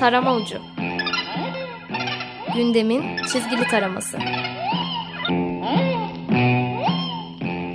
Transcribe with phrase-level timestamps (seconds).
[0.00, 0.58] Tarama Ucu.
[2.54, 4.18] Gündemin çizgili taraması.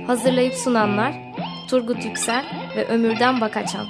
[0.06, 1.14] Hazırlayıp sunanlar
[1.70, 2.44] Turgut Yüksel
[2.76, 3.86] ve Ömürden Bakaçan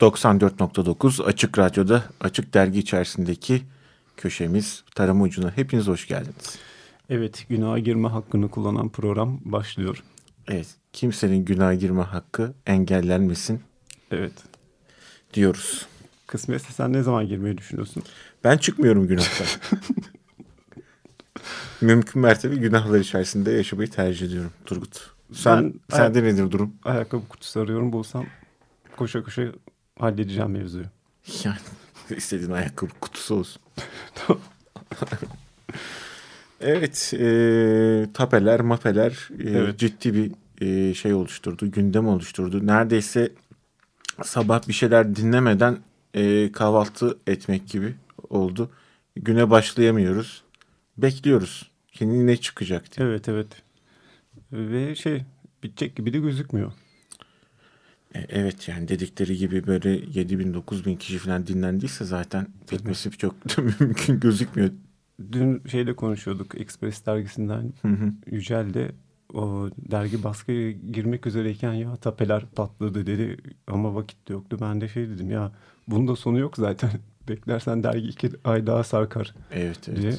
[0.00, 3.62] 94.9 Açık Radyo'da Açık Dergi içerisindeki
[4.16, 5.56] köşemiz Tarama Ucu'na.
[5.56, 6.58] Hepiniz hoş geldiniz.
[7.08, 10.04] Evet, günaha girme hakkını kullanan program başlıyor.
[10.48, 13.60] Evet, kimsenin günaha girme hakkı engellenmesin.
[14.10, 14.32] Evet.
[15.34, 15.86] Diyoruz.
[16.26, 18.02] Kısmetse sen ne zaman girmeyi düşünüyorsun?
[18.44, 19.46] Ben çıkmıyorum günahtan.
[21.80, 25.10] Mümkün mertebe günahlar içerisinde yaşamayı tercih ediyorum Turgut.
[25.32, 26.74] Sen, ben, sende nedir durum?
[26.84, 28.26] Ayakkabı kutusu arıyorum bulsam
[28.96, 29.42] koşa koşa
[29.98, 30.84] halledeceğim mevzuyu.
[31.44, 31.56] Yani
[32.16, 33.62] istediğin ayakkabı kutusu olsun.
[36.60, 39.78] evet, e, tapeler, mapeler e, evet.
[39.78, 42.66] ciddi bir e, şey oluşturdu, gündem oluşturdu.
[42.66, 43.32] Neredeyse
[44.22, 45.78] sabah bir şeyler dinlemeden
[46.14, 47.94] e, kahvaltı etmek gibi
[48.30, 48.70] oldu.
[49.16, 50.42] Güne başlayamıyoruz.
[50.98, 51.70] Bekliyoruz.
[51.92, 53.08] Kendi ne çıkacak diye.
[53.08, 53.46] Evet, evet.
[54.52, 55.24] Ve şey
[55.62, 56.72] bitecek gibi de gözükmüyor.
[58.14, 63.10] E, evet yani dedikleri gibi böyle 7 bin 9 bin kişi falan dinlendiyse zaten bitmesi
[63.10, 63.34] çok
[63.80, 64.70] mümkün gözükmüyor.
[65.32, 68.12] Dün şeyle konuşuyorduk Express dergisinden hı hı.
[68.26, 68.92] Yücel de
[69.34, 73.36] o dergi baskıya girmek üzereyken ya tapeler patladı dedi
[73.66, 74.58] ama vakit de yoktu.
[74.60, 75.52] Ben de şey dedim ya
[75.88, 76.90] bunda sonu yok zaten.
[77.28, 80.02] Beklersen dergi iki ay daha sarkar evet, evet.
[80.02, 80.12] diye.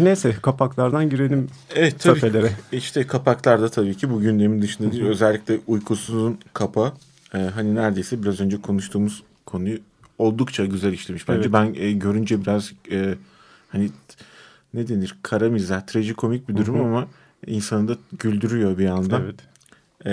[0.00, 2.20] Neyse kapaklardan girelim evet, tabii.
[2.20, 2.52] tafelere.
[2.72, 5.04] İşte kapaklarda tabii ki bu gündemin dışında değil.
[5.04, 6.92] Özellikle uykusuzun kapağı.
[7.34, 9.78] E, hani neredeyse biraz önce konuştuğumuz konuyu
[10.18, 11.28] oldukça güzel işlemiş.
[11.28, 11.52] Bence evet.
[11.52, 13.14] ben e, görünce biraz e,
[13.72, 13.90] hani
[14.74, 16.84] ne denir kara mizah, trajikomik bir durum Hı-hı.
[16.84, 17.08] ama
[17.46, 19.22] insanı da güldürüyor bir anda.
[19.24, 19.40] Evet.
[20.06, 20.12] E,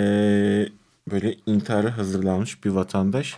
[1.11, 3.37] böyle intihara hazırlanmış bir vatandaş.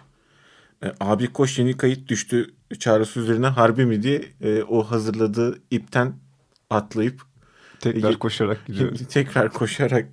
[0.84, 6.14] E, abi koş yeni kayıt düştü çağrısı üzerine harbi mi diye e, o hazırladığı ipten
[6.70, 7.22] atlayıp
[7.80, 8.96] tekrar e, koşarak gidiyor.
[9.10, 10.06] Tekrar koşarak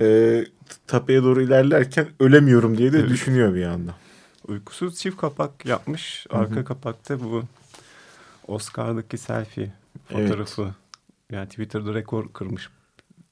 [0.00, 0.44] e,
[0.86, 3.10] tapeye doğru ilerlerken ölemiyorum diye de evet.
[3.10, 3.94] düşünüyor bir anda.
[4.48, 6.26] Uykusuz çift kapak yapmış.
[6.30, 6.64] Arka Hı-hı.
[6.64, 7.42] kapakta bu
[8.50, 9.72] Oscar'daki selfie
[10.08, 10.62] fotoğrafı.
[10.62, 10.74] Evet.
[11.30, 12.68] Yani Twitter'da rekor kırmış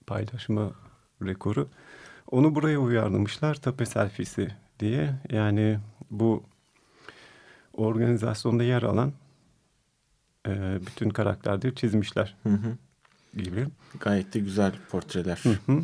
[0.07, 0.71] paylaşma
[1.23, 1.69] rekoru.
[2.31, 4.49] Onu buraya uyarlamışlar tape selfiesi
[4.81, 5.15] diye.
[5.31, 5.79] Yani
[6.11, 6.45] bu
[7.73, 9.13] organizasyonda yer alan
[10.47, 12.77] e, bütün karakterleri çizmişler hı hı.
[13.43, 13.67] gibi.
[14.01, 15.41] Gayet de güzel portreler.
[15.43, 15.83] Hı hı.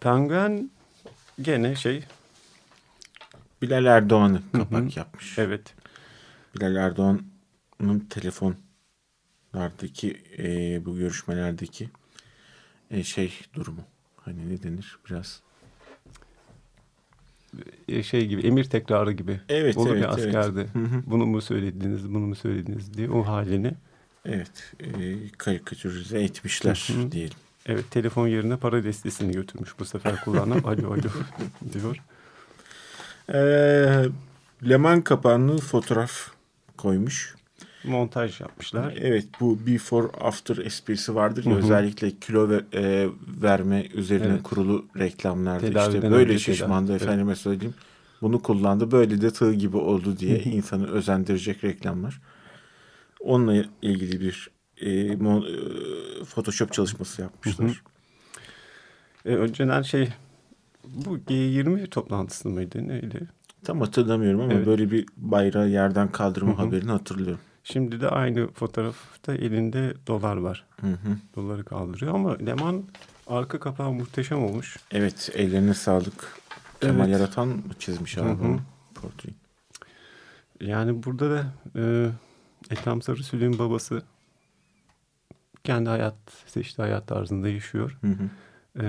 [0.00, 0.70] Penguen
[1.42, 2.04] gene şey
[3.62, 4.98] Bilal Erdoğan'ı kapak hı hı.
[4.98, 5.38] yapmış.
[5.38, 5.74] Evet.
[6.56, 7.31] Bilal Erdoğan'ın
[8.10, 11.88] telefonlardaki e, bu görüşmelerdeki
[12.90, 13.84] e, şey durumu.
[14.16, 15.42] Hani ne denir biraz
[17.88, 19.40] e, şey gibi emir tekrarı gibi.
[19.48, 20.60] Evet, Olur evet, ya askerde.
[20.60, 20.70] Evet.
[21.06, 23.74] Bunu mu söylediniz, bunu mu söylediniz diye o halini.
[24.24, 24.88] Evet, e,
[25.38, 27.12] karikatürize etmişler hı hı.
[27.12, 27.36] diyelim.
[27.66, 31.10] Evet, telefon yerine para destesini götürmüş bu sefer kullanan alo alo
[31.72, 31.96] diyor.
[33.34, 34.04] Ee,
[34.68, 36.30] Leman kapağını fotoğraf
[36.76, 37.34] koymuş
[37.84, 38.94] montaj yapmışlar.
[39.00, 43.08] Evet bu before after esprisi vardır ya özellikle kilo ver, e,
[43.42, 44.42] verme üzerine evet.
[44.42, 47.02] kurulu reklamlarda Tedaviden işte böyle şişmandı tedavi.
[47.02, 47.74] efendime söyleyeyim.
[48.22, 52.20] Bunu kullandı böyle de tığ gibi oldu diye insanı özendirecek reklamlar.
[53.20, 54.50] Onunla ilgili bir
[54.80, 55.54] e, mo, e,
[56.24, 57.82] Photoshop çalışması yapmışlar.
[59.24, 60.08] E, önceden şey
[60.84, 63.28] bu G20 toplantısı mıydı neydi?
[63.64, 64.66] Tam hatırlamıyorum ama evet.
[64.66, 67.40] böyle bir bayrağı yerden kaldırma haberini hatırlıyorum.
[67.64, 70.64] Şimdi de aynı fotoğrafta elinde dolar var.
[70.80, 71.16] Hı hı.
[71.36, 72.84] Doları kaldırıyor ama Leman
[73.26, 74.76] arka kapağı muhteşem olmuş.
[74.90, 76.40] Evet ellerine sağlık.
[76.80, 77.20] Kemal evet.
[77.20, 78.58] Yaratan çizmiş abi
[78.94, 79.34] portreyi?
[80.60, 81.46] Yani burada da
[81.76, 82.10] e,
[82.70, 84.02] Ethem Sarısülü'nün babası
[85.64, 86.16] kendi hayat
[86.46, 87.98] seçtiği hayat tarzında yaşıyor.
[88.00, 88.30] Hı hı.
[88.84, 88.86] E,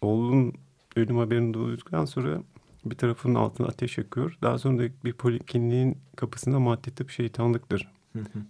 [0.00, 0.54] oğlunun
[0.96, 2.42] ölüm haberini duyduktan sonra
[2.84, 4.38] bir tarafının altına ateş yakıyor.
[4.42, 7.88] Daha sonra da bir polikliniğin kapısında madde tıp şeytanlıktır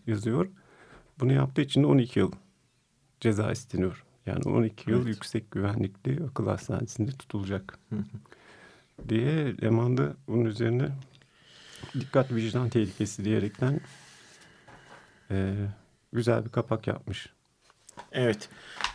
[0.06, 0.48] yazıyor.
[1.20, 2.32] Bunu yaptığı için de 12 yıl
[3.20, 4.04] ceza isteniyor.
[4.26, 5.08] Yani 12 yıl evet.
[5.08, 7.78] yüksek güvenlikli akıl hastanesinde tutulacak.
[9.08, 10.88] diye Leman'da bunun üzerine
[11.94, 13.80] dikkat vicdan tehlikesi diyerekten
[15.30, 15.54] e,
[16.12, 17.28] güzel bir kapak yapmış.
[18.12, 18.48] Evet.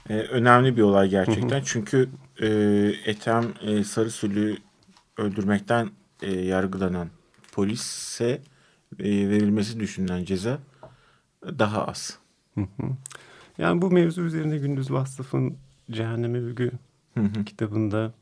[0.10, 1.62] E, önemli bir olay gerçekten.
[1.66, 2.10] Çünkü
[2.42, 2.48] e,
[3.06, 4.58] Ethem e, Sarısülü
[5.18, 5.90] öldürmekten
[6.22, 7.10] e, yargılanan
[7.52, 8.42] polise
[9.00, 10.60] e, verilmesi düşünülen ceza
[11.44, 12.18] daha az.
[12.56, 12.88] Hı hı.
[13.58, 15.58] Yani bu mevzu üzerine Gündüz Vasıf'ın
[15.92, 16.72] Cehenneme Övgü
[17.46, 18.14] kitabında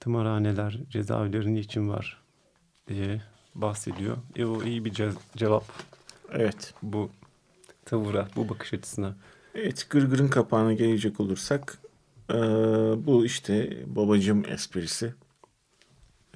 [0.00, 2.22] tımarhaneler, cezaevleri niçin var
[2.88, 3.22] diye
[3.54, 4.16] bahsediyor.
[4.36, 5.64] E o iyi bir ce- cevap
[6.32, 6.74] Evet.
[6.82, 7.10] bu
[7.84, 9.16] tavıra, bu bakış açısına.
[9.54, 11.78] Evet gırgırın kapağına gelecek olursak
[12.30, 12.36] eee,
[12.96, 15.14] bu işte babacım esprisi.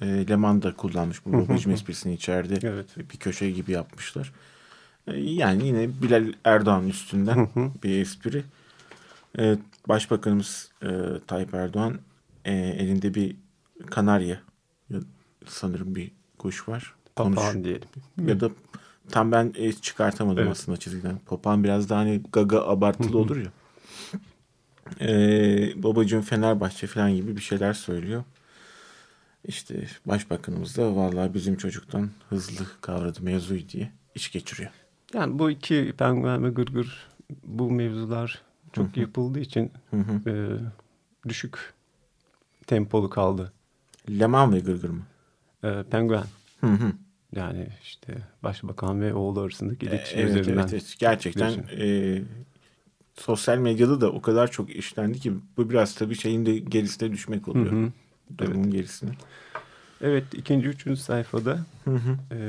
[0.01, 2.67] Eee Leman da kullanmış bu babacım esprisini içeride.
[2.67, 2.85] Evet.
[2.97, 4.31] Bir köşe gibi yapmışlar.
[5.07, 7.47] Eee, yani yine Bilal Erdoğan üstünden
[7.83, 8.43] bir espri.
[9.37, 9.57] Eee,
[9.87, 10.89] Başbakanımız eee,
[11.27, 11.99] Tayyip Erdoğan
[12.45, 13.35] eee, elinde bir
[13.89, 14.39] kanarya
[14.89, 14.99] ya-
[15.47, 16.93] sanırım bir kuş var.
[17.15, 17.87] Konuş- Papağan diyelim.
[18.25, 18.49] ya da
[19.09, 20.51] tam ben e, çıkartamadım Evet.
[20.51, 21.19] aslında çizgiden.
[21.25, 23.51] Papağan biraz daha hani gaga abartılı olur ya.
[25.01, 28.23] Ee, babacığım Fenerbahçe falan gibi bir şeyler söylüyor.
[29.45, 34.71] İşte başbakanımız da vallahi bizim çocuktan hızlı kavradı mevzuyu diye iş geçiriyor.
[35.13, 37.09] Yani bu iki penguen ve gırgır
[37.43, 38.41] bu mevzular
[38.73, 40.29] çok yapıldığı için Hı hı.
[40.29, 40.33] e,
[41.29, 41.73] düşük
[42.67, 43.53] tempolu kaldı.
[44.09, 45.03] Leman ve Gırgır mı?
[45.63, 46.23] E, penguen
[46.61, 46.91] Hı hı.
[47.35, 50.61] yani işte başbakan ve oğlu arasındaki iletişim Evet, üzerinden.
[50.61, 50.95] evet, evet.
[50.99, 52.21] Gerçekten e,
[53.15, 57.47] sosyal medyada da o kadar çok işlendi ki bu biraz tabii şeyin de gerisine düşmek
[57.47, 57.71] oluyor.
[57.71, 57.91] Hı
[58.37, 59.11] Durumun gerisine.
[60.01, 62.17] Evet ikinci, üçüncü sayfada Hı hı.
[62.35, 62.39] e,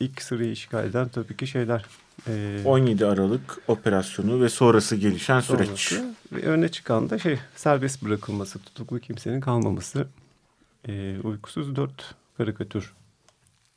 [0.00, 1.84] ilk sırayı işgal eden tabii ki şeyler.
[2.28, 5.92] E, 17 Aralık operasyonu ve sonrası gelişen süreç.
[6.32, 10.06] Ve öne çıkan da şey serbest bırakılması, tutuklu kimsenin kalmaması.
[10.88, 12.92] E, uykusuz dört karikatür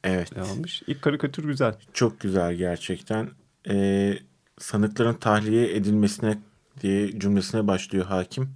[0.04, 0.38] Evet.
[0.38, 0.81] almış.
[0.88, 1.75] İlk karikatür güzel.
[1.94, 3.30] Çok güzel gerçekten.
[3.69, 4.19] Ee,
[4.60, 6.38] sanıkların tahliye edilmesine
[6.81, 8.50] diye cümlesine başlıyor hakim.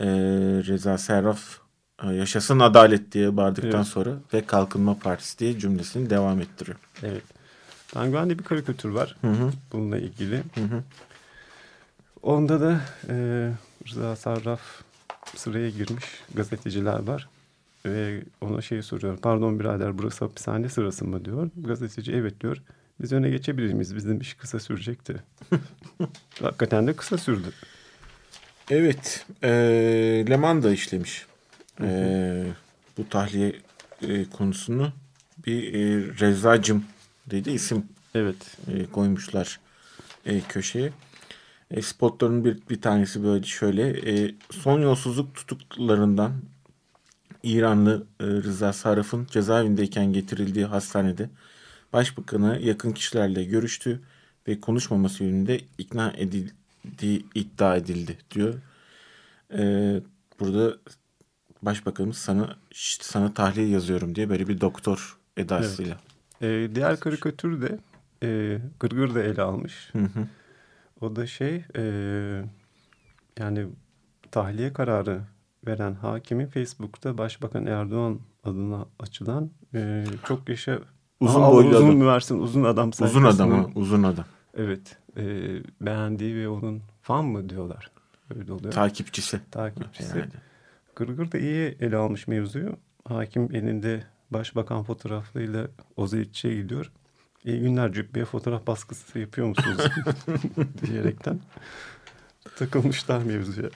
[0.00, 0.06] Ee,
[0.66, 1.60] Reza Serraf e,
[2.04, 3.86] yaşasın adalet diye bağırdıktan Evet.
[3.86, 6.76] sonra ve Kalkınma Partisi diye cümlesini devam ettiriyor.
[7.02, 7.22] Evet.
[7.94, 9.52] Penguen'de bir karikatür var Hı hı.
[9.72, 10.36] bununla ilgili.
[10.36, 10.82] Hı hı.
[12.22, 13.14] Onda da e,
[13.88, 14.60] Rıza Sarraf
[15.36, 16.04] sıraya girmiş
[16.34, 17.28] gazeteciler var.
[17.86, 19.16] Ve ona şey soruyor.
[19.18, 21.50] Pardon birader burası hapishane sırası mı diyor.
[21.56, 22.62] Gazeteci evet diyor.
[23.00, 23.96] Biz öne geçebilir miyiz?
[23.96, 25.16] Bizim iş kısa sürecekti.
[26.42, 27.48] Hakikaten de kısa sürdü.
[28.70, 29.26] Evet.
[29.42, 29.48] E,
[30.30, 31.26] Leman da işlemiş.
[31.80, 32.46] E,
[32.98, 33.52] bu tahliye
[34.02, 34.92] e, konusunu
[35.46, 35.80] bir e,
[36.20, 36.84] Rezacım
[37.30, 38.36] dedi isim Evet.
[38.72, 39.60] e, koymuşlar
[40.26, 40.92] e, köşeye.
[41.70, 43.88] E, spotların bir, bir tanesi böyle şöyle.
[43.88, 46.32] E, son yolsuzluk tutuklarından
[47.42, 51.30] İranlı e, Rıza Sarraf'ın cezaevindeyken getirildiği hastanede
[51.92, 54.00] başbakanı yakın kişilerle görüştü
[54.48, 58.54] ve konuşmaması yönünde ikna edildiği iddia edildi diyor.
[59.58, 59.60] E,
[60.40, 60.76] burada
[61.62, 65.96] başbakanımız sana "Şşt, sana tahliye yazıyorum diye böyle bir doktor edasıyla.
[66.42, 67.78] E, diğer karikatür de
[68.22, 69.88] e, Gırgır da ele almış.
[69.92, 70.26] Hı hı.
[71.00, 71.82] O da şey e,
[73.38, 73.66] yani
[74.30, 75.20] tahliye kararı
[75.66, 80.78] veren hakimin Facebook'ta Başbakan Erdoğan adına açılan e, çok yaşa
[81.20, 82.06] Uzun Aa, boylu uzun adam.
[82.06, 84.24] versin uzun adam Uzun adam uzun adam.
[84.56, 85.22] Evet e,
[85.80, 87.90] beğendiği ve onun fan mı diyorlar.
[88.36, 88.72] Öyle oluyor.
[88.72, 89.40] Takipçisi.
[89.50, 90.14] Takipçisi.
[90.14, 90.34] Herhalde.
[90.96, 92.76] Gırgır da iyi ele almış mevzuyu.
[93.04, 96.92] Hakim elinde başbakan fotoğraflarıyla Ozilitçi'ye gidiyor.
[97.44, 99.82] İyi günler cübbeye fotoğraf baskısı yapıyor musunuz?
[100.86, 101.40] diyerekten
[102.56, 103.68] takılmışlar mevzuya.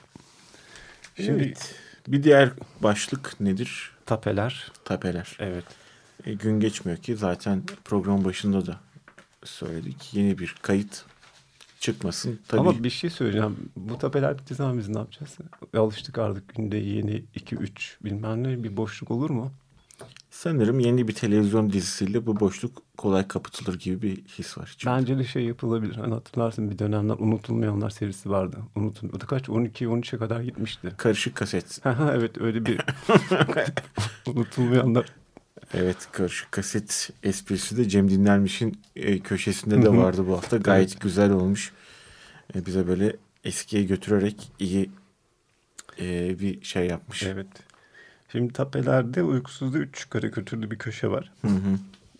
[1.15, 1.75] Şimdi Evet.
[2.07, 3.91] Bir diğer başlık nedir?
[4.05, 4.71] tapeler.
[4.85, 5.37] Tapeler.
[5.39, 5.65] Evet.
[6.25, 8.79] E, gün geçmiyor ki zaten program başında da
[9.43, 10.13] söyledik.
[10.13, 11.05] Yeni bir kayıt
[11.81, 12.39] çıkmasın.
[12.47, 13.57] Tabii Ama bir şey söyleyeceğim.
[13.75, 15.37] Bu tapeler bittiği zaman biz ne yapacağız?
[15.77, 17.69] Alıştık artık günde yeni 2-3
[18.03, 19.51] bilmem ne bir boşluk olur mu?
[20.31, 24.71] sanırım yeni bir televizyon dizisiyle bu boşluk kolay kapatılır gibi bir his var.
[24.75, 24.95] içimde.
[24.95, 25.95] Bence de şey yapılabilir.
[25.95, 28.57] Hani hatırlarsın bir dönemler unutulmayanlar serisi vardı.
[28.75, 29.11] Unutun.
[29.17, 29.47] O da kaç?
[29.47, 30.93] 12-13'e kadar gitmişti.
[30.97, 31.79] Karışık kaset.
[31.85, 32.81] evet öyle bir
[34.27, 35.05] unutulmayanlar.
[35.73, 40.57] Evet karışık kaset esprisi de Cem Dinlermiş'in e, köşesinde de vardı bu hafta.
[40.57, 41.71] Gayet güzel olmuş.
[42.55, 44.89] E, bize böyle eskiye götürerek iyi
[45.99, 47.23] e, bir şey yapmış.
[47.23, 47.47] Evet.
[48.31, 51.31] Şimdi tapelerde uykusuzda 3 karikatürlü bir köşe var.
[51.41, 51.79] Hı hı.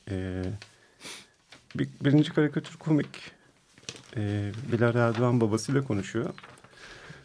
[0.10, 0.43] Ee,
[1.75, 3.31] bir, birinci karikatür komik.
[4.17, 6.29] Ee, Bilal Erdoğan babasıyla konuşuyor.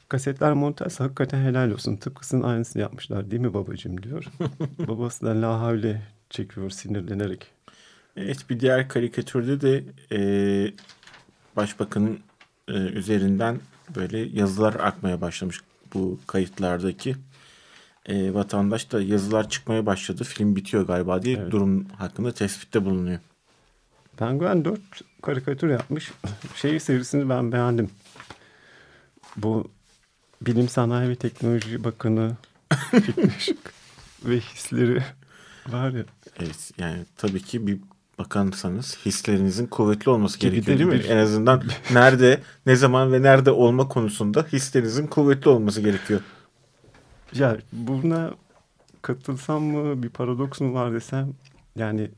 [0.08, 1.96] Kasetler montaj hakikaten helal olsun.
[1.96, 4.24] Tıpkısının aynısını yapmışlar değil mi babacığım diyor.
[4.78, 7.46] Babası da la havle çekiyor sinirlenerek.
[8.16, 10.18] Evet bir diğer karikatürde de e,
[11.56, 12.20] başbakanın
[12.68, 13.60] e, üzerinden
[13.96, 15.60] böyle yazılar akmaya başlamış
[15.94, 17.16] bu kayıtlardaki.
[18.06, 20.24] E, vatandaş da yazılar çıkmaya başladı.
[20.24, 21.52] Film bitiyor galiba diye Evet.
[21.52, 23.18] durum hakkında tespitte bulunuyor.
[24.16, 24.80] Penguen 4
[25.22, 26.12] karikatür yapmış.
[26.56, 27.90] Şey serisini ben beğendim.
[29.36, 29.70] bu
[30.42, 32.36] Bilim Sanayi ve Teknoloji Bakanı
[32.90, 33.56] Fikri
[34.24, 35.02] ve hisleri
[35.72, 36.04] var ya.
[36.40, 37.78] Evet yani tabii ki bir
[38.18, 40.98] bakansanız hislerinizin kuvvetli olması Gibi gerekiyor de değil mi?
[41.04, 46.20] bir- En azından nerede, ne zaman ve nerede olma konusunda hislerinizin kuvvetli olması gerekiyor.
[47.34, 48.30] Ya buna
[49.02, 51.34] katılsam mı bir paradoks mu var desem
[51.76, 52.10] yani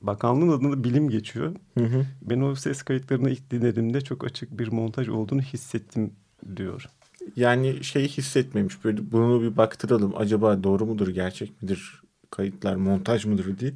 [0.00, 1.54] bakanlığın adında bilim geçiyor.
[1.78, 2.06] Hı hı.
[2.22, 6.12] Ben o ses kayıtlarını ilk dinlediğimde çok açık bir montaj olduğunu hissettim
[6.56, 6.88] diyor.
[7.36, 13.58] Yani şey hissetmemiş böyle bunu bir baktıralım acaba doğru mudur gerçek midir kayıtlar montaj mıdır
[13.58, 13.74] diye.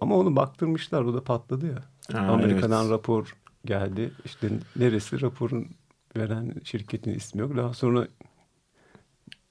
[0.00, 1.82] Ama onu baktırmışlar o da patladı ya.
[2.12, 2.92] Ha, Amerika'dan evet.
[2.92, 4.10] rapor geldi.
[4.24, 5.68] İşte neresi raporun
[6.16, 7.56] veren şirketin ismi yok.
[7.56, 8.08] Daha sonra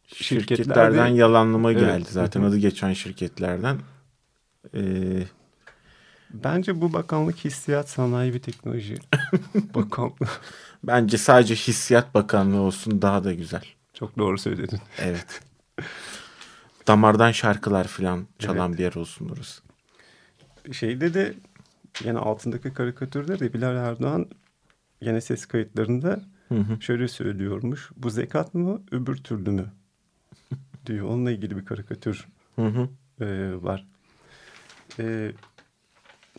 [0.07, 1.81] şirketler Şirketlerden de- yalanlama Evet.
[1.81, 3.77] geldi zaten adı geçen şirketlerden.
[4.75, 5.23] Ee,
[6.33, 8.95] bence bu bakanlık hissiyat sanayi ve teknoloji
[9.75, 10.13] bakanlığı.
[10.83, 13.63] bence sadece hissiyat bakanlığı olsun daha da güzel.
[13.93, 14.79] Çok doğru söyledin.
[14.99, 15.41] Evet.
[16.87, 19.61] Damardan şarkılar falan çalan bir yer olsun orası.
[20.71, 21.33] Şeyde de
[22.03, 24.29] yani altındaki karikatürde de Bilal Erdoğan
[25.01, 26.81] yine ses kayıtlarında Hı hı.
[26.81, 27.89] şöyle söylüyormuş.
[27.97, 29.71] Bu zekat mı öbür türlü mü?
[30.85, 31.07] diyor.
[31.09, 32.89] Onunla ilgili bir karikatür Hı hı.
[33.25, 33.85] e, var.
[34.99, 35.31] E,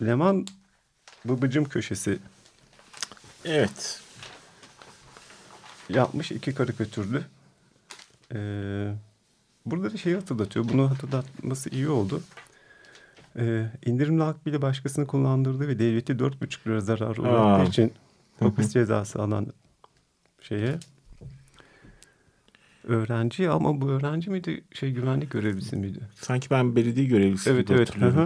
[0.03, 0.47] Leman
[1.25, 2.19] Babacım köşesi
[3.45, 4.01] Evet.
[5.89, 7.25] yapmış iki karikatürlü.
[8.35, 8.39] E,
[9.67, 10.69] burada da şeyi hatırlatıyor.
[10.69, 12.23] Bunu hatırlatması iyi oldu.
[13.39, 17.93] E, indirimli akbili başkasını kullandırdığı ve devleti 4,5 lira zararı uğrattığı için
[18.39, 19.47] hapis cezası alan
[20.41, 20.79] şeye
[22.85, 26.01] öğrenci ama bu öğrenci miydi şey güvenlik görevlisi miydi?
[26.15, 27.89] Sanki ben belediye görevlisi Evet gibi evet.
[27.89, 28.19] Hatırlıyorum.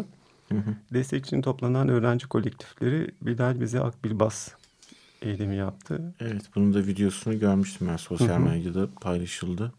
[0.50, 0.56] hı.
[0.56, 0.74] Hı.
[0.94, 4.48] Destek için toplanan öğrenci kolektifleri Bilal bize Akbil Bas
[5.22, 6.14] eylemi yaptı.
[6.20, 9.72] Evet bunun da videosunu görmüştüm ben sosyal medyada paylaşıldı.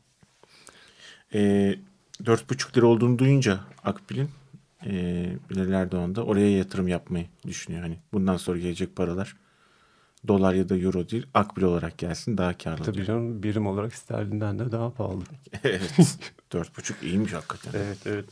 [1.34, 1.76] Ee,
[2.24, 4.30] 4,5 lira olduğunu duyunca Akbil'in
[4.86, 4.92] e,
[5.50, 7.84] Bilal Erdoğan da oraya yatırım yapmayı düşünüyor.
[7.84, 9.36] Hani bundan sonra gelecek paralar
[10.28, 12.84] dolar ya da euro değil Akbil olarak gelsin daha karlı.
[12.84, 15.24] Tabii canım birim olarak sterlinden de daha pahalı.
[15.64, 16.18] evet
[16.52, 17.80] 4,5 iyiymiş hakikaten.
[17.80, 18.26] Evet evet.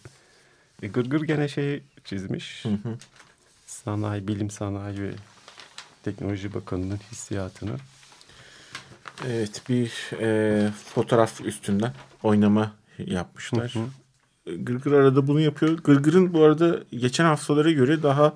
[0.82, 2.66] E, Gırgır gene şey çizmiş.
[2.66, 2.98] Hı hı.
[3.66, 5.12] Sanayi, Bilim Sanayi ve
[6.04, 7.76] Teknoloji Bakanı'nın hissiyatını.
[9.28, 13.76] Evet bir e, fotoğraf üstünden oynama yapmışlar.
[13.76, 14.56] Hı hı.
[14.58, 15.78] Gırgır arada bunu yapıyor.
[15.78, 18.34] Gırgır'ın bu arada geçen haftalara göre daha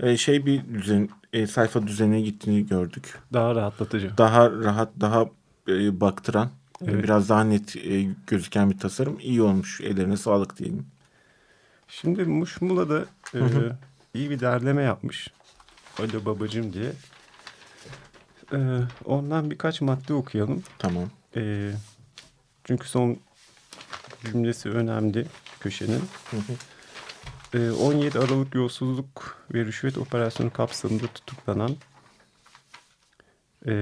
[0.00, 3.18] e, şey bir düzen e, sayfa düzenine gittiğini gördük.
[3.32, 4.18] Daha rahatlatıcı.
[4.18, 5.22] Daha rahat, daha
[5.68, 7.04] e, baktıran, e, Evet.
[7.04, 9.18] biraz daha net e, gözüken bir tasarım.
[9.20, 9.80] iyi olmuş.
[9.80, 10.86] Ellerine sağlık diyelim.
[11.88, 13.40] Şimdi Muşmula da e,
[14.14, 15.30] iyi bir derleme yapmış.
[15.98, 16.92] Alo babacım diye.
[18.52, 18.58] E,
[19.04, 20.62] ondan birkaç madde okuyalım.
[20.78, 21.04] Tamam.
[21.36, 21.70] E,
[22.64, 23.16] çünkü son
[24.24, 25.26] cümlesi önemli
[25.60, 26.02] köşenin.
[26.30, 26.52] Hı hı.
[27.58, 31.76] E, 17 Aralık yolsuzluk ve rüşvet operasyonu kapsamında tutuklanan
[33.66, 33.72] e,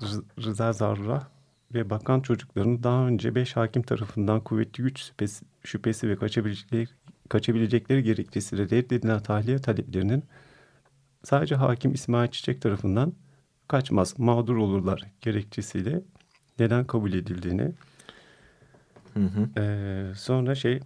[0.00, 1.26] Rı- Rıza Zarra
[1.74, 6.86] ve bakan çocuklarını daha önce 5 hakim tarafından kuvvetli güç şüphesi, şüphesi ve kaçabilecekleri,
[7.28, 10.24] kaçabilecekleri gerekçesiyle reddedilen tahliye taleplerinin
[11.24, 13.12] sadece hakim İsmail Çiçek tarafından
[13.68, 16.00] kaçmaz mağdur olurlar gerekçesiyle
[16.58, 17.72] neden kabul edildiğini
[19.18, 19.60] Hı hı.
[19.60, 20.80] ee, sonra şey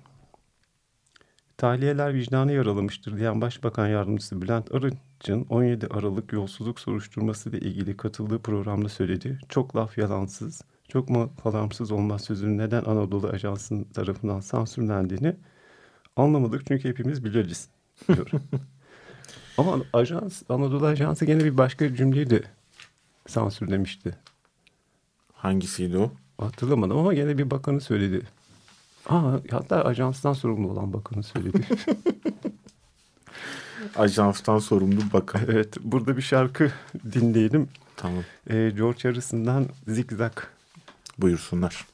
[1.57, 8.39] tahliyeler vicdanı yaralamıştır diyen Başbakan Yardımcısı Bülent Arınç'ın 17 Aralık yolsuzluk soruşturması ile ilgili katıldığı
[8.39, 9.39] programda söyledi.
[9.49, 15.37] Çok laf yalansız, çok mu falamsız olmaz sözünün neden Anadolu Ajansı'nın tarafından sansürlendiğini
[16.17, 17.69] anlamadık çünkü hepimiz biliriz
[18.09, 18.31] diyor.
[19.59, 22.43] Ama ajans, Anadolu Ajansı gene bir başka cümleyi de
[23.27, 24.19] sansürlemişti.
[25.33, 26.13] Hangisiydi o?
[26.45, 28.23] Hatırlamadım ama gene bir bakanı söyledi.
[29.09, 31.67] Aa, hatta ajanstan sorumlu olan bakanı söyledi.
[33.97, 35.43] Ajanstan sorumlu bakan.
[35.49, 36.73] evet, burada bir şarkı
[37.13, 37.69] dinleyelim.
[37.97, 38.25] tamam.
[38.51, 40.33] Ee, George Harrison'dan Zigzag.
[41.19, 41.87] Buyursunlar.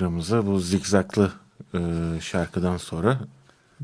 [0.00, 1.32] Programımıza bu zikzaklı
[1.74, 1.80] e,
[2.20, 3.20] şarkıdan sonra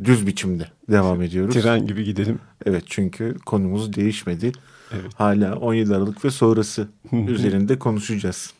[0.05, 1.55] düz biçimde devam ediyoruz.
[1.55, 2.38] Tren gibi gidelim.
[2.66, 4.52] Evet çünkü konumuz değişmedi.
[4.92, 5.12] Evet.
[5.14, 8.55] Hala 17 Aralık ve sonrası üzerinde konuşacağız.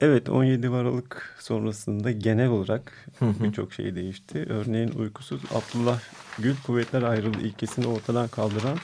[0.00, 4.46] Evet 17 Aralık sonrasında genel olarak birçok şey değişti.
[4.48, 6.00] Örneğin uykusuz Abdullah
[6.38, 8.78] Gül kuvvetler ayrılığı ilkesini ortadan kaldıran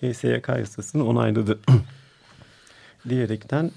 [0.00, 1.58] HSYK yasasını onayladı.
[3.08, 3.70] Diyerekten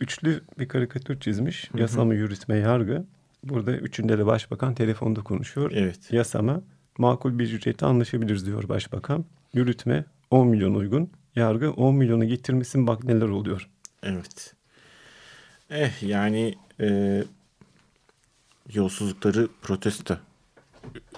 [0.00, 1.70] üçlü bir karikatür çizmiş.
[1.74, 3.04] Yasama, yürütme, yargı.
[3.44, 5.72] Burada üçünde de başbakan telefonda konuşuyor.
[5.74, 6.12] Evet.
[6.12, 6.62] Yasama
[6.98, 9.24] makul bir ücrete anlaşabiliriz diyor başbakan.
[9.54, 11.10] Yürütme 10 milyon uygun.
[11.36, 13.68] Yargı 10 milyonu getirmesin bak neler oluyor.
[14.02, 14.54] Evet.
[15.70, 17.22] Eh yani e,
[18.72, 20.18] yolsuzlukları protesto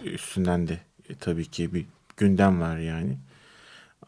[0.05, 1.87] üstünden de e, tabii ki bir
[2.17, 3.19] gündem var yani.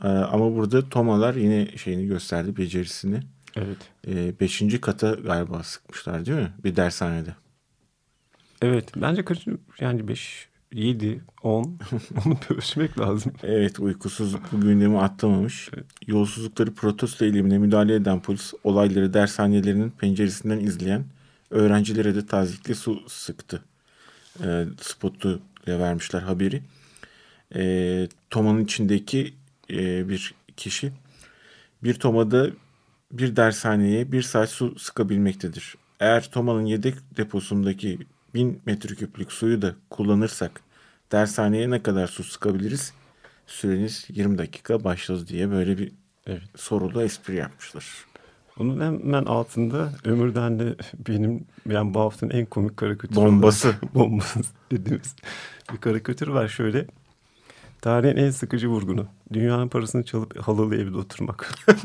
[0.04, 3.20] E, ama burada Tomalar yine şeyini gösterdi becerisini.
[3.58, 3.78] Evet.
[4.06, 6.52] E, beşinci kata galiba sıkmışlar değil mi?
[6.64, 7.34] Bir dershanede.
[8.62, 9.46] Evet bence kaç
[9.80, 11.78] yani 5 7 10
[12.26, 13.32] onu ölçmek lazım.
[13.42, 15.70] Evet uykusuz bu gündemi atlamamış.
[16.06, 21.04] Yolsuzlukları protesto eylemine müdahale eden polis olayları dershanelerinin penceresinden izleyen
[21.50, 23.62] öğrencilere de tazikli su sıktı.
[24.44, 26.62] E, spotu vermişler haberi.
[27.54, 29.34] E, tomanın içindeki
[29.70, 30.92] e, bir kişi
[31.82, 32.50] bir tomada
[33.12, 35.76] bir dershaneye bir saat su sıkabilmektedir.
[36.00, 37.98] Eğer tomanın yedek deposundaki
[38.34, 40.60] bin metreküplük suyu da kullanırsak
[41.12, 42.92] dershaneye ne kadar su sıkabiliriz?
[43.46, 45.92] Süreniz 20 dakika başladı diye böyle bir
[46.26, 46.42] Evet.
[46.56, 47.86] sorulu espri yapmışlar.
[48.58, 50.76] Onun hemen altında Ömür'den de
[51.08, 53.16] benim yani bu haftanın en komik karikatürü.
[53.16, 53.68] Bombası.
[53.68, 54.40] olan- Bombası
[54.70, 55.16] dediğimiz
[55.72, 56.86] bir karikatür var şöyle.
[57.80, 59.06] Tarihin en sıkıcı vurgunu.
[59.32, 61.54] Dünyanın parasını çalıp halalı evde oturmak.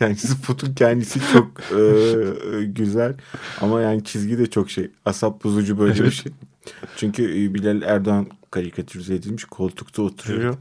[0.00, 3.14] Yani spotun kendisi çok e, güzel
[3.60, 6.12] ama yani çizgi de çok şey asap bozucu böyle bir Evet.
[6.12, 6.32] şey.
[6.96, 10.56] Çünkü e, Bilal Erdoğan karikatürize edilmiş koltukta oturuyor.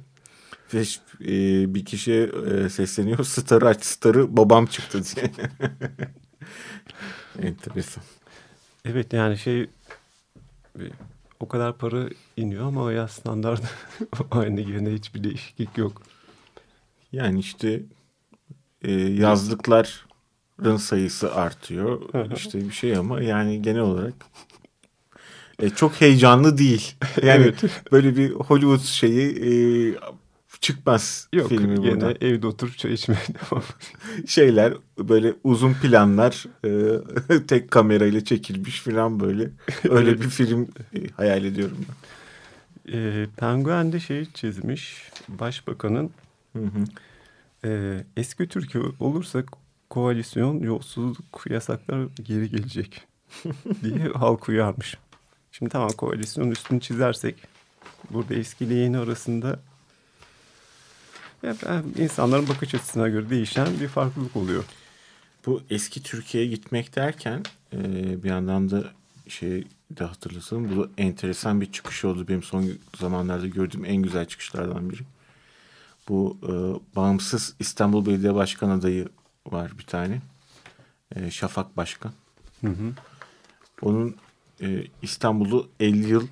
[0.73, 0.81] Ve
[1.21, 5.31] e, bir kişiye e, sesleniyor starı aç starı babam çıktı diye.
[7.47, 8.03] Enteresan.
[8.85, 10.83] Evet yani şey e,
[11.39, 13.67] o kadar para iniyor ama hayat standartı
[14.31, 16.01] aynı gene hiçbir değişiklik yok.
[17.11, 17.83] Yani işte
[18.81, 22.01] e, yazlıkların sayısı artıyor.
[22.35, 24.13] işte bir şey ama yani genel olarak
[25.59, 26.95] e, çok heyecanlı değil.
[27.23, 27.63] Yani Evet.
[27.91, 29.51] böyle bir Hollywood şeyi e,
[30.61, 32.11] çıkmaz Yok filmi gene burada.
[32.11, 33.19] evde oturup çay içmeye
[33.51, 33.63] devam.
[34.27, 36.99] Şeyler böyle uzun planlar e,
[37.47, 39.49] tek kamerayla çekilmiş falan böyle.
[39.89, 41.95] Öyle bir film e, hayal ediyorum ben.
[42.97, 46.11] E, Penguen'de şey çizmiş başbakanın
[46.53, 46.83] Hı hı.
[47.67, 49.43] e, eski Türkiye olursa
[49.89, 53.01] koalisyon yolsuzluk yasaklar geri gelecek
[53.83, 54.97] diye halk uyarmış.
[55.51, 57.35] Şimdi tamam koalisyon üstünü çizersek
[58.11, 59.59] burada eski ile yeni arasında
[61.97, 64.63] insanların bakış açısına göre değişen bir farklılık oluyor.
[65.45, 67.83] Bu eski Türkiye'ye gitmek derken e,
[68.23, 68.83] bir yandan da
[69.27, 70.75] şey de hatırlasın.
[70.75, 72.27] Bu enteresan bir çıkış oldu.
[72.27, 75.01] Benim son zamanlarda gördüğüm en güzel çıkışlardan biri.
[76.09, 76.51] Bu e,
[76.95, 79.07] bağımsız İstanbul Belediye Başkan adayı
[79.47, 80.21] var bir tane.
[81.15, 82.11] E, Şafak Başkan.
[82.61, 82.93] Hı hı.
[83.81, 84.15] Onun
[84.61, 86.27] e, İstanbul'u 50 yıl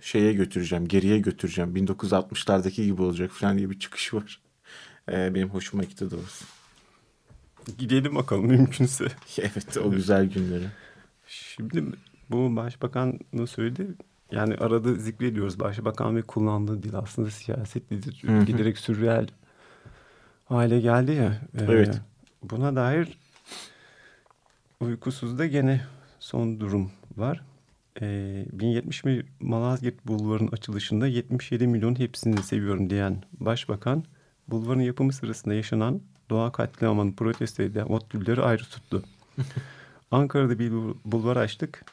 [0.00, 1.76] şeye götüreceğim, geriye götüreceğim.
[1.76, 4.40] 1960'lardaki gibi olacak falan diye bir çıkış var.
[5.12, 6.44] E, benim hoşuma gitti doğrusu.
[7.78, 9.04] Gidelim bakalım mümkünse.
[9.38, 10.66] evet o güzel günleri.
[11.26, 11.84] Şimdi
[12.30, 13.86] bu başbakan söyledi.
[14.32, 15.60] Yani arada zikrediyoruz.
[15.60, 18.44] Başbakan ve kullandığı dil aslında siyaset dili Hı hı.
[18.44, 19.26] giderek sürreel
[20.44, 21.40] hale geldi ya.
[21.58, 22.00] Ee, Evet.
[22.42, 23.18] Buna dair
[24.80, 25.80] uykusuzda gene
[26.20, 27.44] son durum var.
[28.00, 29.04] Ee, 1070
[29.40, 34.04] Malazgirt Bulvarı'nın açılışında 77 milyon hepsini seviyorum diyen başbakan
[34.48, 39.02] bulvarın yapımı sırasında yaşanan doğa katliamını protesto eden ODTÜ'leri ayrı tuttu.
[40.10, 41.84] Ankara'da bir bul- bulvar açtık.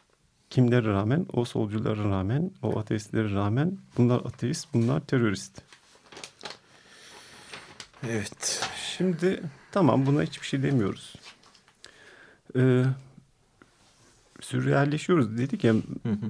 [0.49, 5.61] Kimlere rağmen, o solculara rağmen, o ateistlere rağmen bunlar ateist, bunlar terörist.
[8.09, 8.65] Evet.
[8.97, 11.15] Şimdi tamam buna hiçbir şey demiyoruz.
[12.55, 12.83] Ee,
[14.47, 15.73] sürrealleşiyoruz dedik ya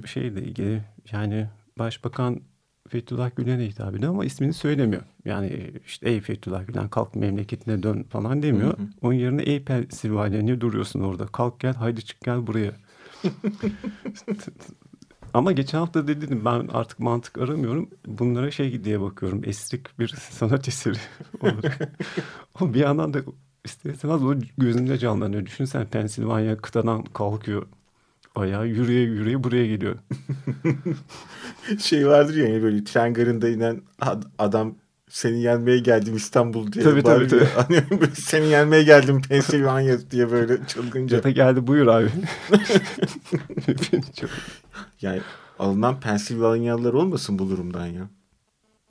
[0.06, 1.46] şeyle ilgili yani
[1.78, 2.40] başbakan
[2.88, 5.02] Fethullah Gülen'e hitap ediyor ama ismini söylemiyor.
[5.24, 8.78] Yani işte ey Fethullah Gülen kalk memleketine dön falan demiyor.
[8.78, 8.86] Hı hı.
[9.02, 12.72] Onun yerine ey Pensilvanya ne duruyorsun orada kalk gel haydi çık gel buraya.
[15.34, 17.90] Ama geçen hafta da dedim ben artık mantık aramıyorum.
[18.06, 19.42] Bunlara şey diye bakıyorum.
[19.44, 20.98] Esrik bir sanat eseri
[21.40, 21.98] olarak.
[22.54, 23.18] Ama bir yandan da
[23.64, 25.46] ister istemez o gözünde canlanıyor.
[25.46, 27.66] Düşünsen Pensilvanya kıtadan kalkıyor.
[28.38, 29.96] Ayağı yürüye yürüye buraya geliyor.
[31.80, 33.82] şey vardır ya hani böyle tren garında inen
[34.38, 34.74] adam
[35.08, 36.84] seni yenmeye geldim İstanbul diye.
[36.84, 37.28] Tabii tabii.
[37.28, 37.44] tabii.
[37.44, 37.82] Hani
[38.14, 41.16] seni yenmeye geldim Pensilvanya diye böyle çılgınca.
[41.16, 42.08] Cata geldi buyur abi.
[44.20, 44.30] Çok...
[45.00, 45.20] Yani
[45.58, 48.08] alınan Pensilvanyalılar olmasın bu durumdan ya.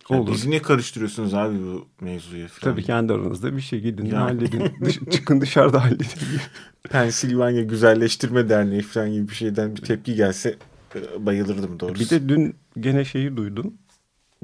[0.10, 0.32] Olur.
[0.32, 2.74] Bizi ne karıştırıyorsunuz abi bu mevzuya falan.
[2.74, 4.15] Tabii kendi aranızda bir şey gidin yani.
[4.15, 4.63] halledin.
[4.86, 6.08] Dış, çıkın dışarıda halledin.
[6.89, 10.56] Pensilvanya Güzelleştirme Derneği falan gibi bir şeyden bir tepki gelse
[10.96, 12.00] e, bayılırdım doğrusu.
[12.00, 13.74] Bir de dün gene şeyi duydum.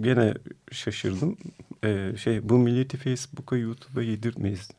[0.02, 0.34] Gene
[0.72, 1.38] şaşırdım.
[1.84, 4.70] Ee, şey bu milleti Facebook'a YouTube'a yedirmeyiz.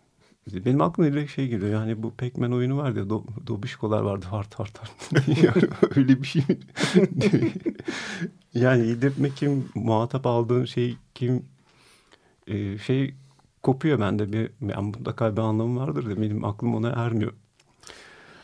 [0.53, 4.55] Benim aklıma direkt şey geliyor yani bu Pac-Man oyunu vardı ya do, dobişkolar vardı hart
[4.55, 5.29] hart hart.
[5.45, 5.63] yani
[5.97, 6.43] öyle bir şey
[8.55, 11.43] yani yedirtme kim muhatap aldığın şey kim
[12.47, 13.15] ee, şey
[13.63, 17.33] kopuyor bende bir yani mutlaka bir anlamı vardır da benim aklım ona ermiyor.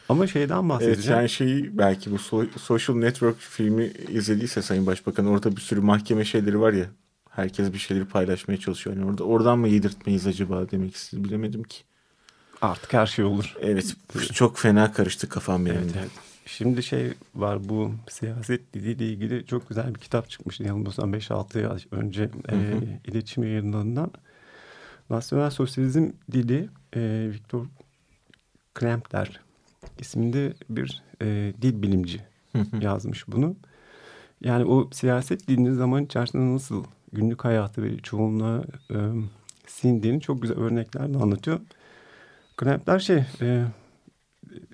[0.08, 1.20] Ama şeyden bahsedeceğim.
[1.20, 5.80] Evet, sen şeyi belki bu so- Social Network filmi izlediyse Sayın Başbakan orada bir sürü
[5.80, 6.86] mahkeme şeyleri var ya.
[7.30, 8.96] Herkes bir şeyleri paylaşmaya çalışıyor.
[8.96, 11.82] Yani orada oradan mı yedirtmeyiz acaba demek istedim bilemedim ki.
[12.62, 13.56] Artık her şey olur.
[13.60, 13.96] Evet
[14.32, 16.10] çok fena karıştı kafam benim evet, Evet.
[16.46, 22.00] Şimdi şey var bu siyaset diliyle ilgili çok güzel bir kitap çıkmıştı yanılmıyorsam 5-6 yıl
[22.00, 22.60] önce hı hı.
[22.60, 24.10] E, iletişim yayınlarından.
[25.10, 27.66] Nasyonel Sosyalizm Dili e, Viktor
[28.74, 29.40] Krempler
[29.98, 32.20] isminde bir e, dil bilimci
[32.80, 33.56] yazmış bunu.
[34.40, 38.96] Yani o siyaset dilinin zaman içerisinde nasıl günlük hayatı ve çoğunluğa e,
[39.66, 41.60] sindiğini çok güzel örneklerle anlatıyor.
[42.60, 43.64] Krempler şey e,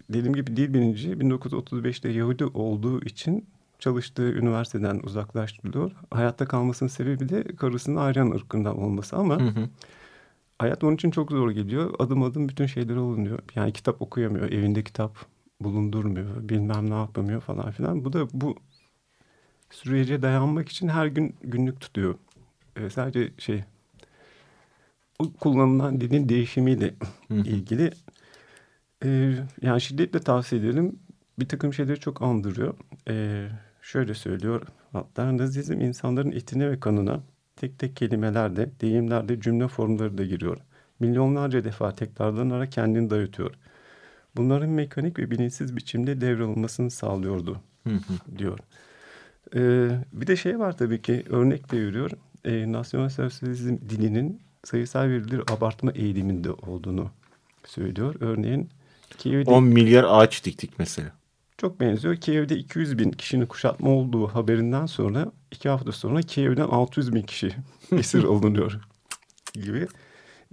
[0.09, 3.47] dediğim gibi dil bilimci 1935'te Yahudi olduğu için
[3.79, 5.93] çalıştığı üniversiteden uzaklaştırılıyor.
[6.11, 9.69] Hayatta kalmasının sebebi de karısının Aryan ırkından olması ama hı hı.
[10.59, 11.95] hayat onun için çok zor geliyor.
[11.99, 13.39] Adım adım bütün şeyleri olunuyor.
[13.55, 15.17] Yani kitap okuyamıyor, evinde kitap
[15.61, 18.05] bulundurmuyor, bilmem ne yapamıyor falan filan.
[18.05, 18.57] Bu da bu
[19.71, 22.15] sürece dayanmak için her gün günlük tutuyor.
[22.77, 23.65] Ee, sadece şey
[25.19, 26.95] o kullanılan dilin değişimiyle
[27.29, 27.35] Hı.
[27.35, 27.91] ilgili
[29.05, 30.99] e, yani şiddetle tavsiye edelim.
[31.39, 32.75] Bir takım şeyleri çok andırıyor.
[33.09, 33.47] E,
[33.83, 37.21] şöyle söylüyor hatta Nazizm insanların etine ve kanına
[37.57, 40.59] tek tek kelimelerde, deyimlerde, cümle formları da giriyor.
[41.01, 43.55] Milyonlarca defa tekrarlanarak kendini dayatıyor.
[44.37, 47.61] Bunların mekanik ve bilinçsiz biçimde devralınmasını sağlıyordu
[48.39, 48.59] diyor.
[49.55, 52.11] Ee, bir de şey var tabii ki örnek de yürüyor.
[52.45, 57.11] Ee, nasyonel sosyalizm dilinin sayısal verilir abartma eğiliminde olduğunu
[57.67, 58.15] söylüyor.
[58.21, 58.69] Örneğin
[59.19, 59.51] Kiev'de...
[59.51, 61.13] 10 milyar ağaç diktik mesela.
[61.59, 62.17] Çok benziyor.
[62.17, 67.53] Kiev'de 200 bin kişinin kuşatma olduğu haberinden sonra iki hafta sonra Kiev'den 600 bin kişi
[67.93, 68.81] esir alınıyor
[69.55, 69.87] gibi.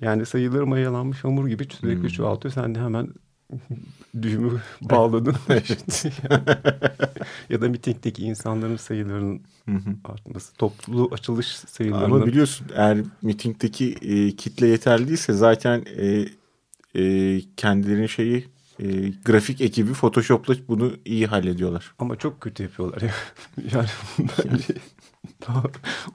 [0.02, 2.08] Yani sayıları mayalanmış hamur gibi sürekli hmm.
[2.08, 2.54] çoğaltıyor.
[2.54, 3.08] Sen de hemen
[4.22, 5.36] düğümü bağladın.
[7.50, 9.42] ya da mitingdeki insanların sayılarının
[10.04, 12.06] artması, toplu açılış sayılarının.
[12.06, 16.26] Ama biliyorsun eğer mitingdeki e, kitle yeterli değilse zaten e,
[16.96, 18.48] e, kendilerinin şeyi
[18.80, 21.94] e, grafik ekibi Photoshop'la bunu iyi hallediyorlar.
[22.00, 23.12] Ama çok kötü yapıyorlar ya.
[23.74, 23.88] yani
[24.30, 24.74] bence
[25.48, 25.64] daha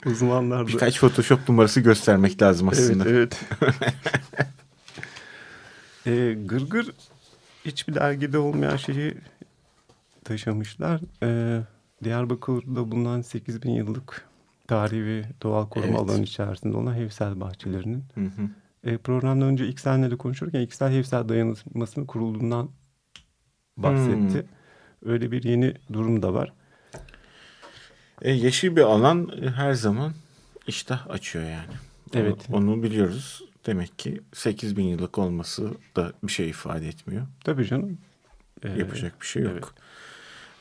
[0.07, 3.09] uzmanlar Birkaç Photoshop numarası göstermek lazım aslında.
[3.09, 3.75] Evet, evet.
[6.07, 6.93] e, gırgır
[7.65, 9.15] hiçbir dergide olmayan şeyi
[10.25, 11.01] taşımışlar.
[11.23, 11.61] Ee,
[12.05, 14.29] Diyarbakır'da bulunan 8 bin yıllık
[14.69, 15.99] tarihi ve doğal koruma evet.
[15.99, 18.05] alanı içerisinde olan Hevsel bahçelerinin.
[18.15, 18.51] Hı hı.
[18.85, 22.71] E, programdan önce İksel'le de konuşurken İksel Hevsel dayanışmasının kurulduğundan
[23.77, 24.41] bahsetti.
[24.41, 25.13] Hmm.
[25.13, 26.53] Öyle bir yeni durum da var.
[28.23, 30.13] E, yeşil bir alan her zaman
[30.67, 31.75] iştah açıyor yani.
[32.15, 32.47] Evet.
[32.53, 33.43] Onu, onu biliyoruz.
[33.69, 37.27] Demek ki 8 bin yıllık olması da bir şey ifade etmiyor.
[37.45, 37.99] Tabii canım.
[38.63, 39.75] Ee, Yapacak bir şey yok.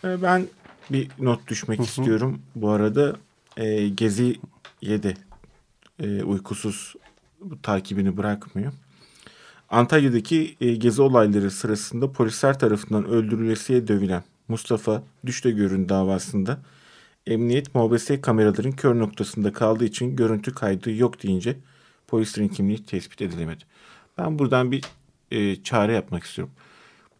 [0.03, 0.19] Evet.
[0.19, 0.47] Ee, ben
[0.89, 1.87] bir not düşmek Hı-hı.
[1.87, 2.41] istiyorum.
[2.55, 3.15] Bu arada
[3.57, 5.13] e, Gezi'ye de
[5.99, 6.95] e, uykusuz
[7.63, 8.73] takibini bırakmıyor.
[9.69, 16.59] Antalya'daki e, gezi olayları sırasında polisler tarafından öldürülesiye dövülen Mustafa Düştegör'ün davasında
[17.27, 21.57] emniyet MOBS kameraların kör noktasında kaldığı için görüntü kaydı yok deyince
[22.07, 23.63] polislerin kimliği tespit edilemedi.
[24.17, 24.83] Ben buradan bir
[25.31, 26.53] e, çare yapmak istiyorum.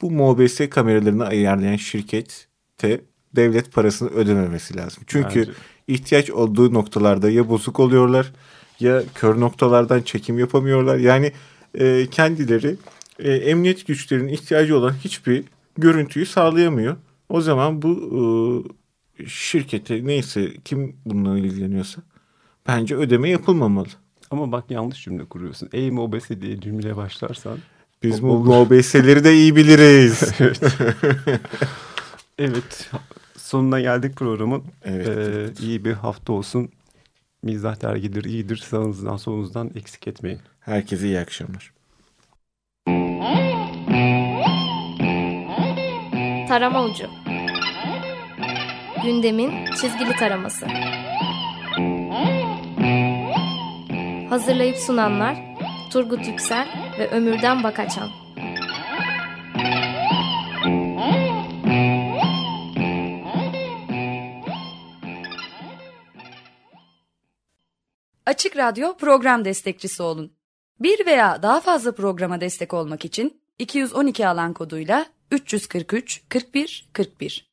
[0.02, 3.02] Bu MOBS kameralarını ayarlayan şirkette
[3.36, 5.04] devlet parasını ödememesi lazım.
[5.08, 5.52] Çünkü Bence.
[5.88, 8.34] ihtiyaç olduğu noktalarda ya bozuk oluyorlar
[8.80, 10.98] ya kör noktalardan çekim yapamıyorlar.
[10.98, 11.32] Yani
[11.76, 12.76] e, kendileri
[13.20, 15.44] e, emniyet güçlerinin ihtiyacı olan hiçbir
[15.78, 16.98] görüntüyü sağlayamıyor.
[17.30, 18.64] O zaman bu
[19.20, 22.02] e, şirkete neyse kim bununla ilgileniyorsa
[22.68, 23.88] bence ödeme yapılmamalı.
[24.32, 25.70] Ama bak yanlış cümle kuruyorsun.
[25.74, 27.58] Ey mobese diye cümle başlarsan.
[28.04, 30.24] Biz bu mobeseleri de iyi biliriz.
[30.40, 30.62] evet.
[32.40, 32.90] evet.
[33.38, 34.64] Sonuna geldik programın.
[34.84, 35.08] Evet.
[35.08, 36.70] Ee, iyi bir hafta olsun.
[37.44, 38.58] Mizah dergidir, iyidir.
[38.58, 40.40] Sağınızdan solunuzdan eksik etmeyin.
[40.60, 41.74] Herkese iyi akşamlar.
[46.48, 47.06] Tarama Ucu
[49.04, 50.68] Gündemin çizgili taraması
[54.30, 55.38] Hazırlayıp sunanlar
[55.92, 56.68] Turgut Yüksel
[57.00, 58.10] ve Ömürden Bakaçan
[68.26, 70.34] Açık Radyo program destekçisi olun.
[70.80, 77.47] Bir veya daha fazla programa destek olmak için 212 alan koduyla 343 41 41